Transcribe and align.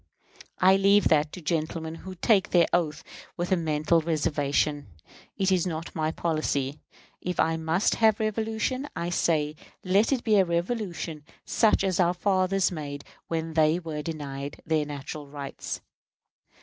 I 0.57 0.77
leave 0.77 1.09
that 1.09 1.31
to 1.33 1.41
gentlemen 1.41 1.93
who 1.93 2.15
take 2.15 2.49
the 2.49 2.67
oath 2.73 3.03
with 3.37 3.51
a 3.51 3.55
mental 3.55 4.01
reservation. 4.01 4.87
It 5.37 5.51
is 5.51 5.67
not 5.67 5.93
my 5.93 6.09
policy. 6.09 6.79
If 7.21 7.39
I 7.39 7.55
must 7.55 7.93
have 8.01 8.19
revolution, 8.19 8.89
I 8.95 9.11
say 9.11 9.55
let 9.83 10.11
it 10.11 10.23
be 10.23 10.37
a 10.37 10.43
revolution 10.43 11.23
such 11.45 11.83
as 11.83 11.99
our 11.99 12.15
fathers 12.15 12.71
made 12.71 13.03
when 13.27 13.53
they 13.53 13.77
were 13.77 14.01
denied 14.01 14.59
their 14.65 14.85
natural 14.87 15.27
rights. 15.27 15.81